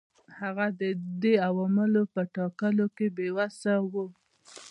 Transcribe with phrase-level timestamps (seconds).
[0.39, 0.81] هغه د
[1.21, 3.93] دې عواملو په ټاکلو کې بې وسه و.